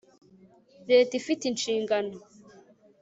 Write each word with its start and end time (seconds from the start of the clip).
leta 0.89 1.13
ifite 1.21 1.43
inshingano 1.47 2.13